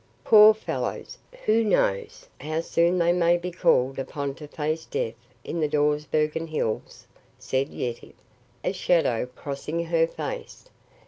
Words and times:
"Poor 0.23 0.55
fellows, 0.55 1.19
who 1.45 1.63
knows 1.63 2.27
how 2.39 2.59
soon 2.61 2.97
they 2.97 3.13
may 3.13 3.37
be 3.37 3.51
called 3.51 3.99
upon 3.99 4.33
to 4.33 4.47
face 4.47 4.83
death 4.85 5.13
in 5.43 5.59
the 5.59 5.67
Dawsbergen 5.67 6.47
hills?" 6.47 7.05
said 7.37 7.69
Yetive, 7.69 8.15
a 8.63 8.73
shadow 8.73 9.27
crossing 9.35 9.85
her 9.85 10.07
face. 10.07 10.65